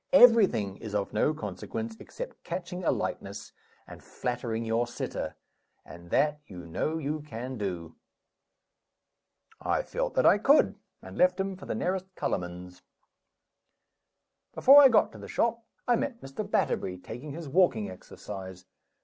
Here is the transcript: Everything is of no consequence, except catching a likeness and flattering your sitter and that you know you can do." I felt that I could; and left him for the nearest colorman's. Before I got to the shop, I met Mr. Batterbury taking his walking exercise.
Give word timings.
Everything 0.13 0.77
is 0.77 0.95
of 0.95 1.13
no 1.13 1.31
consequence, 1.31 1.95
except 1.99 2.43
catching 2.43 2.83
a 2.83 2.89
likeness 2.91 3.53
and 3.85 4.03
flattering 4.03 4.65
your 4.65 4.87
sitter 4.87 5.35
and 5.85 6.09
that 6.09 6.41
you 6.47 6.65
know 6.65 6.97
you 6.97 7.21
can 7.21 7.55
do." 7.55 7.95
I 9.61 9.83
felt 9.83 10.15
that 10.15 10.25
I 10.25 10.39
could; 10.39 10.79
and 11.03 11.19
left 11.19 11.39
him 11.39 11.55
for 11.55 11.67
the 11.67 11.75
nearest 11.75 12.15
colorman's. 12.15 12.81
Before 14.55 14.81
I 14.81 14.87
got 14.89 15.11
to 15.11 15.19
the 15.19 15.27
shop, 15.27 15.63
I 15.87 15.95
met 15.95 16.19
Mr. 16.21 16.49
Batterbury 16.49 16.97
taking 16.97 17.33
his 17.33 17.47
walking 17.47 17.87
exercise. 17.87 18.65